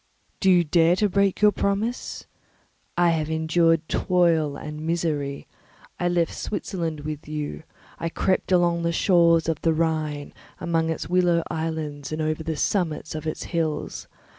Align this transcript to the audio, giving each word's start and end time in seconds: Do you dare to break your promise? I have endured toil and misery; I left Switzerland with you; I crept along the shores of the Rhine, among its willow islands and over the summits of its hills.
Do 0.39 0.49
you 0.49 0.63
dare 0.63 0.95
to 0.95 1.07
break 1.07 1.41
your 1.43 1.51
promise? 1.51 2.25
I 2.97 3.11
have 3.11 3.29
endured 3.29 3.87
toil 3.87 4.55
and 4.57 4.81
misery; 4.81 5.47
I 5.99 6.07
left 6.07 6.35
Switzerland 6.35 7.01
with 7.01 7.27
you; 7.27 7.61
I 7.99 8.09
crept 8.09 8.51
along 8.51 8.81
the 8.81 8.91
shores 8.91 9.47
of 9.47 9.61
the 9.61 9.75
Rhine, 9.75 10.33
among 10.59 10.89
its 10.89 11.07
willow 11.07 11.43
islands 11.51 12.11
and 12.11 12.19
over 12.19 12.41
the 12.41 12.55
summits 12.57 13.13
of 13.13 13.27
its 13.27 13.43
hills. 13.53 14.07